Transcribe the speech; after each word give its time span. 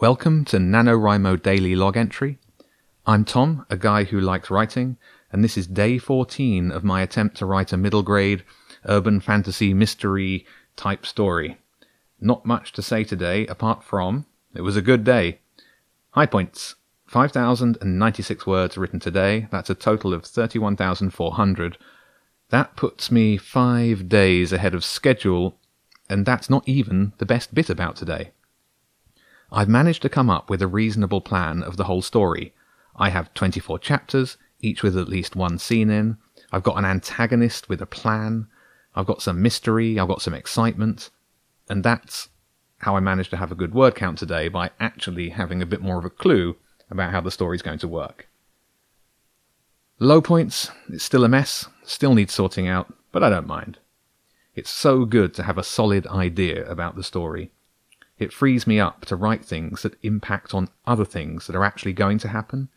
Welcome 0.00 0.46
to 0.46 0.56
NaNoWriMo 0.56 1.42
Daily 1.42 1.76
Log 1.76 1.94
Entry. 1.94 2.38
I'm 3.04 3.22
Tom, 3.22 3.66
a 3.68 3.76
guy 3.76 4.04
who 4.04 4.18
likes 4.18 4.50
writing, 4.50 4.96
and 5.30 5.44
this 5.44 5.58
is 5.58 5.66
day 5.66 5.98
14 5.98 6.70
of 6.70 6.82
my 6.82 7.02
attempt 7.02 7.36
to 7.36 7.44
write 7.44 7.70
a 7.74 7.76
middle 7.76 8.02
grade 8.02 8.42
urban 8.86 9.20
fantasy 9.20 9.74
mystery 9.74 10.46
type 10.74 11.04
story. 11.04 11.58
Not 12.18 12.46
much 12.46 12.72
to 12.72 12.82
say 12.82 13.04
today 13.04 13.46
apart 13.46 13.84
from 13.84 14.24
it 14.54 14.62
was 14.62 14.74
a 14.74 14.80
good 14.80 15.04
day. 15.04 15.40
High 16.12 16.24
points 16.24 16.76
5,096 17.04 18.46
words 18.46 18.78
written 18.78 19.00
today. 19.00 19.48
That's 19.50 19.68
a 19.68 19.74
total 19.74 20.14
of 20.14 20.24
31,400. 20.24 21.76
That 22.48 22.74
puts 22.74 23.10
me 23.10 23.36
five 23.36 24.08
days 24.08 24.50
ahead 24.50 24.74
of 24.74 24.82
schedule, 24.82 25.58
and 26.08 26.24
that's 26.24 26.48
not 26.48 26.66
even 26.66 27.12
the 27.18 27.26
best 27.26 27.52
bit 27.54 27.68
about 27.68 27.96
today. 27.96 28.30
I've 29.52 29.68
managed 29.68 30.02
to 30.02 30.08
come 30.08 30.30
up 30.30 30.48
with 30.48 30.62
a 30.62 30.68
reasonable 30.68 31.20
plan 31.20 31.62
of 31.62 31.76
the 31.76 31.84
whole 31.84 32.02
story. 32.02 32.54
I 32.96 33.10
have 33.10 33.34
24 33.34 33.78
chapters, 33.80 34.36
each 34.60 34.82
with 34.82 34.96
at 34.96 35.08
least 35.08 35.34
one 35.34 35.58
scene 35.58 35.90
in. 35.90 36.18
I've 36.52 36.62
got 36.62 36.78
an 36.78 36.84
antagonist 36.84 37.68
with 37.68 37.82
a 37.82 37.86
plan. 37.86 38.46
I've 38.94 39.06
got 39.06 39.22
some 39.22 39.42
mystery. 39.42 39.98
I've 39.98 40.08
got 40.08 40.22
some 40.22 40.34
excitement. 40.34 41.10
And 41.68 41.82
that's 41.82 42.28
how 42.78 42.96
I 42.96 43.00
managed 43.00 43.30
to 43.30 43.36
have 43.36 43.52
a 43.52 43.56
good 43.56 43.74
word 43.74 43.94
count 43.94 44.18
today 44.18 44.48
by 44.48 44.70
actually 44.78 45.30
having 45.30 45.62
a 45.62 45.66
bit 45.66 45.80
more 45.80 45.98
of 45.98 46.04
a 46.04 46.10
clue 46.10 46.56
about 46.90 47.10
how 47.10 47.20
the 47.20 47.30
story's 47.30 47.62
going 47.62 47.78
to 47.80 47.88
work. 47.88 48.28
Low 49.98 50.20
points, 50.20 50.70
it's 50.88 51.04
still 51.04 51.24
a 51.24 51.28
mess, 51.28 51.68
still 51.84 52.14
needs 52.14 52.32
sorting 52.32 52.66
out, 52.66 52.92
but 53.12 53.22
I 53.22 53.28
don't 53.28 53.46
mind. 53.46 53.78
It's 54.54 54.70
so 54.70 55.04
good 55.04 55.34
to 55.34 55.42
have 55.42 55.58
a 55.58 55.62
solid 55.62 56.06
idea 56.06 56.68
about 56.68 56.96
the 56.96 57.04
story. 57.04 57.50
It 58.20 58.34
frees 58.34 58.66
me 58.66 58.78
up 58.78 59.06
to 59.06 59.16
write 59.16 59.44
things 59.44 59.80
that 59.82 59.98
impact 60.02 60.52
on 60.54 60.68
other 60.86 61.06
things 61.06 61.46
that 61.46 61.56
are 61.56 61.64
actually 61.64 61.94
going 61.94 62.18
to 62.18 62.28
happen, 62.28 62.68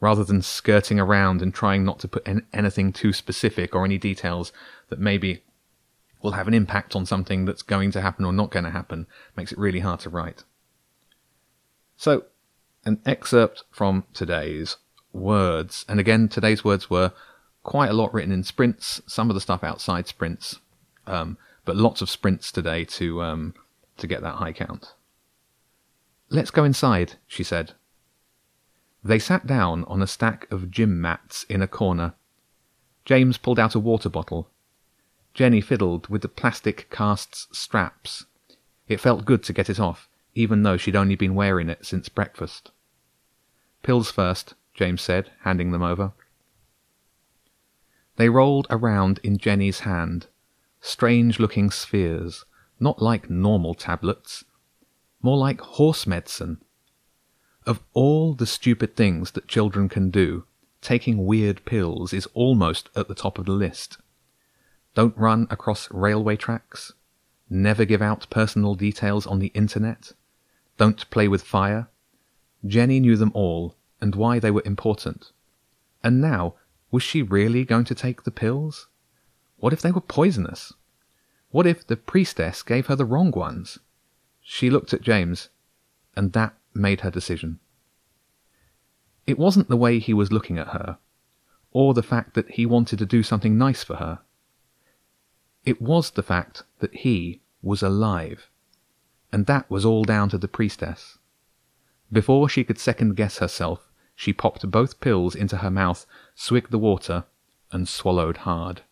rather 0.00 0.22
than 0.22 0.42
skirting 0.42 1.00
around 1.00 1.42
and 1.42 1.52
trying 1.52 1.84
not 1.84 1.98
to 1.98 2.08
put 2.08 2.26
anything 2.52 2.92
too 2.92 3.12
specific 3.12 3.74
or 3.74 3.84
any 3.84 3.98
details 3.98 4.52
that 4.88 5.00
maybe 5.00 5.42
will 6.22 6.32
have 6.32 6.46
an 6.46 6.54
impact 6.54 6.94
on 6.94 7.04
something 7.04 7.44
that's 7.44 7.62
going 7.62 7.90
to 7.90 8.00
happen 8.00 8.24
or 8.24 8.32
not 8.32 8.52
going 8.52 8.64
to 8.64 8.70
happen. 8.70 9.08
Makes 9.36 9.50
it 9.50 9.58
really 9.58 9.80
hard 9.80 9.98
to 10.00 10.08
write. 10.08 10.44
So, 11.96 12.26
an 12.84 13.00
excerpt 13.04 13.64
from 13.72 14.04
today's 14.14 14.76
words. 15.12 15.84
And 15.88 15.98
again, 15.98 16.28
today's 16.28 16.64
words 16.64 16.88
were 16.88 17.12
quite 17.64 17.90
a 17.90 17.94
lot 17.94 18.14
written 18.14 18.32
in 18.32 18.44
sprints, 18.44 19.02
some 19.06 19.30
of 19.30 19.34
the 19.34 19.40
stuff 19.40 19.64
outside 19.64 20.06
sprints, 20.06 20.60
um, 21.08 21.38
but 21.64 21.76
lots 21.76 22.02
of 22.02 22.10
sprints 22.10 22.52
today 22.52 22.84
to 22.84 23.20
um, 23.22 23.54
to 23.98 24.06
get 24.06 24.22
that 24.22 24.36
high 24.36 24.52
count. 24.52 24.94
Let's 26.28 26.50
go 26.50 26.64
inside, 26.64 27.14
she 27.26 27.42
said. 27.42 27.72
They 29.04 29.18
sat 29.18 29.46
down 29.46 29.84
on 29.84 30.00
a 30.00 30.06
stack 30.06 30.50
of 30.50 30.70
gym 30.70 31.00
mats 31.00 31.44
in 31.48 31.60
a 31.60 31.66
corner. 31.66 32.14
James 33.04 33.36
pulled 33.36 33.58
out 33.58 33.74
a 33.74 33.80
water 33.80 34.08
bottle. 34.08 34.48
Jenny 35.34 35.60
fiddled 35.60 36.08
with 36.08 36.22
the 36.22 36.28
plastic 36.28 36.88
cast's 36.90 37.48
straps. 37.52 38.26
It 38.88 39.00
felt 39.00 39.24
good 39.24 39.42
to 39.44 39.52
get 39.52 39.68
it 39.68 39.80
off, 39.80 40.08
even 40.34 40.62
though 40.62 40.76
she'd 40.76 40.96
only 40.96 41.16
been 41.16 41.34
wearing 41.34 41.68
it 41.68 41.84
since 41.84 42.08
breakfast. 42.08 42.70
Pills 43.82 44.10
first, 44.10 44.54
James 44.74 45.02
said, 45.02 45.30
handing 45.40 45.72
them 45.72 45.82
over. 45.82 46.12
They 48.16 48.28
rolled 48.28 48.66
around 48.70 49.20
in 49.22 49.38
Jenny's 49.38 49.80
hand, 49.80 50.26
strange 50.80 51.38
looking 51.40 51.70
spheres, 51.70 52.44
not 52.82 53.00
like 53.00 53.30
normal 53.30 53.74
tablets, 53.74 54.44
more 55.22 55.38
like 55.38 55.60
horse 55.60 56.04
medicine. 56.04 56.58
Of 57.64 57.80
all 57.94 58.34
the 58.34 58.46
stupid 58.46 58.96
things 58.96 59.30
that 59.30 59.46
children 59.46 59.88
can 59.88 60.10
do, 60.10 60.44
taking 60.80 61.24
weird 61.24 61.64
pills 61.64 62.12
is 62.12 62.26
almost 62.34 62.90
at 62.96 63.06
the 63.06 63.14
top 63.14 63.38
of 63.38 63.46
the 63.46 63.52
list. 63.52 63.98
Don't 64.96 65.16
run 65.16 65.46
across 65.48 65.88
railway 65.92 66.36
tracks. 66.36 66.92
Never 67.48 67.84
give 67.84 68.02
out 68.02 68.26
personal 68.30 68.74
details 68.74 69.28
on 69.28 69.38
the 69.38 69.52
internet. 69.54 70.12
Don't 70.76 71.08
play 71.08 71.28
with 71.28 71.42
fire. 71.42 71.88
Jenny 72.66 72.98
knew 72.98 73.16
them 73.16 73.30
all 73.32 73.76
and 74.00 74.16
why 74.16 74.40
they 74.40 74.50
were 74.50 74.62
important. 74.64 75.30
And 76.02 76.20
now, 76.20 76.54
was 76.90 77.04
she 77.04 77.22
really 77.22 77.64
going 77.64 77.84
to 77.84 77.94
take 77.94 78.24
the 78.24 78.32
pills? 78.32 78.88
What 79.58 79.72
if 79.72 79.80
they 79.80 79.92
were 79.92 80.00
poisonous? 80.00 80.72
What 81.52 81.66
if 81.66 81.86
the 81.86 81.98
priestess 81.98 82.62
gave 82.62 82.86
her 82.86 82.96
the 82.96 83.04
wrong 83.04 83.30
ones? 83.30 83.78
She 84.40 84.70
looked 84.70 84.94
at 84.94 85.02
James, 85.02 85.50
and 86.16 86.32
that 86.32 86.56
made 86.74 87.02
her 87.02 87.10
decision. 87.10 87.60
It 89.26 89.38
wasn't 89.38 89.68
the 89.68 89.76
way 89.76 89.98
he 89.98 90.14
was 90.14 90.32
looking 90.32 90.58
at 90.58 90.68
her, 90.68 90.98
or 91.70 91.92
the 91.92 92.02
fact 92.02 92.32
that 92.34 92.52
he 92.52 92.64
wanted 92.64 92.98
to 93.00 93.06
do 93.06 93.22
something 93.22 93.58
nice 93.58 93.84
for 93.84 93.96
her. 93.96 94.20
It 95.66 95.80
was 95.80 96.10
the 96.10 96.22
fact 96.22 96.64
that 96.80 96.94
he 96.94 97.42
was 97.60 97.82
alive, 97.82 98.48
and 99.30 99.44
that 99.44 99.70
was 99.70 99.84
all 99.84 100.04
down 100.04 100.30
to 100.30 100.38
the 100.38 100.48
priestess. 100.48 101.18
Before 102.10 102.48
she 102.48 102.64
could 102.64 102.78
second 102.78 103.14
guess 103.14 103.38
herself, 103.38 103.90
she 104.16 104.32
popped 104.32 104.70
both 104.70 105.00
pills 105.00 105.34
into 105.34 105.58
her 105.58 105.70
mouth, 105.70 106.06
swigged 106.34 106.70
the 106.70 106.78
water, 106.78 107.24
and 107.70 107.86
swallowed 107.86 108.38
hard. 108.38 108.82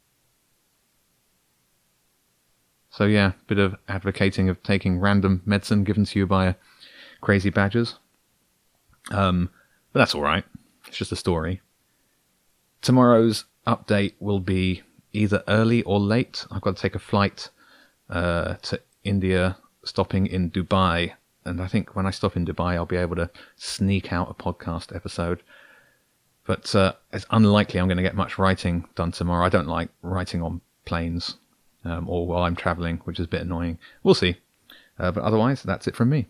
So 2.90 3.04
yeah, 3.04 3.32
bit 3.46 3.58
of 3.58 3.76
advocating 3.88 4.48
of 4.48 4.62
taking 4.62 4.98
random 4.98 5.42
medicine 5.46 5.84
given 5.84 6.04
to 6.06 6.18
you 6.18 6.26
by 6.26 6.56
crazy 7.20 7.50
badgers. 7.50 7.98
Um, 9.10 9.50
but 9.92 10.00
that's 10.00 10.14
all 10.14 10.22
right. 10.22 10.44
It's 10.86 10.96
just 10.96 11.12
a 11.12 11.16
story. 11.16 11.60
Tomorrow's 12.82 13.44
update 13.66 14.14
will 14.18 14.40
be 14.40 14.82
either 15.12 15.42
early 15.48 15.82
or 15.82 16.00
late. 16.00 16.44
I've 16.50 16.62
got 16.62 16.76
to 16.76 16.82
take 16.82 16.94
a 16.94 17.00
flight 17.00 17.48
uh, 18.08 18.54
to 18.62 18.80
India, 19.04 19.56
stopping 19.84 20.26
in 20.26 20.50
Dubai, 20.50 21.12
and 21.44 21.60
I 21.62 21.66
think 21.66 21.94
when 21.94 22.06
I 22.06 22.10
stop 22.10 22.36
in 22.36 22.46
Dubai, 22.46 22.74
I'll 22.74 22.86
be 22.86 22.96
able 22.96 23.16
to 23.16 23.30
sneak 23.56 24.12
out 24.12 24.30
a 24.30 24.34
podcast 24.34 24.94
episode. 24.94 25.42
But 26.44 26.74
uh, 26.74 26.94
it's 27.12 27.26
unlikely 27.30 27.78
I'm 27.78 27.86
going 27.86 27.96
to 27.96 28.02
get 28.02 28.16
much 28.16 28.38
writing 28.38 28.88
done 28.94 29.12
tomorrow. 29.12 29.44
I 29.44 29.48
don't 29.48 29.68
like 29.68 29.90
writing 30.02 30.42
on 30.42 30.60
planes 30.84 31.36
um, 31.84 32.08
or 32.08 32.26
while 32.26 32.42
I'm 32.42 32.56
traveling, 32.56 32.98
which 33.04 33.18
is 33.18 33.26
a 33.26 33.28
bit 33.28 33.42
annoying. 33.42 33.78
We'll 34.02 34.14
see. 34.14 34.36
Uh, 34.98 35.10
but 35.10 35.22
otherwise, 35.24 35.62
that's 35.62 35.88
it 35.88 35.96
from 35.96 36.10
me. 36.10 36.28